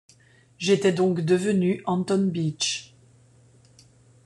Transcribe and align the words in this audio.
J'étais 0.57 0.93
donc 0.93 1.19
devenu 1.21 1.83
Anton 1.85 2.25
Beach. 2.31 2.95